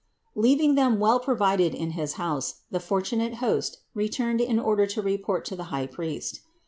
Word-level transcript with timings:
Leaving 0.33 0.73
Them 0.73 0.99
well 0.99 1.19
provided 1.19 1.75
in 1.75 1.91
his 1.91 2.13
house, 2.13 2.61
the 2.71 2.79
fortunate 2.79 3.35
host 3.35 3.81
returned 3.93 4.41
in 4.41 4.57
order 4.57 4.87
to 4.87 4.99
report 4.99 5.45
to 5.45 5.55
the 5.55 5.65
high 5.69 5.85
priest. 5.85 6.41